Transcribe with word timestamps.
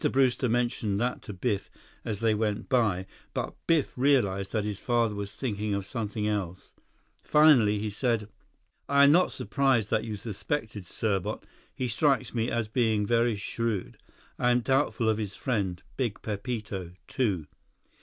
Brewster 0.11 0.49
mentioned 0.49 0.99
that 0.99 1.21
to 1.21 1.31
Biff 1.31 1.69
as 2.03 2.21
they 2.21 2.33
went 2.33 2.67
by; 2.69 3.05
but 3.35 3.53
Biff 3.67 3.95
realized 3.95 4.51
that 4.51 4.63
his 4.63 4.79
father 4.79 5.13
was 5.13 5.35
thinking 5.35 5.75
of 5.75 5.85
something 5.85 6.27
else. 6.27 6.73
Finally, 7.23 7.77
he 7.77 7.91
said: 7.91 8.27
"I 8.89 9.03
am 9.03 9.11
not 9.11 9.31
surprised 9.31 9.91
that 9.91 10.03
you 10.03 10.15
suspected 10.15 10.85
Serbot. 10.87 11.43
He 11.75 11.87
strikes 11.87 12.33
me 12.33 12.49
as 12.49 12.67
being 12.67 13.05
very 13.05 13.35
shrewd. 13.35 13.99
I 14.39 14.49
am 14.49 14.61
doubtful 14.61 15.07
of 15.07 15.19
his 15.19 15.35
friend, 15.35 15.83
Big 15.97 16.23
Pepito, 16.23 16.93
too." 17.07 17.45